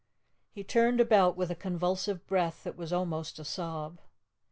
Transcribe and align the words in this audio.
He 0.49 0.63
turned 0.63 0.99
about 0.99 1.37
with 1.37 1.51
a 1.51 1.55
convulsive 1.55 2.25
breath 2.25 2.63
that 2.63 2.75
was 2.75 2.91
almost 2.91 3.37
a 3.37 3.45
sob. 3.45 3.99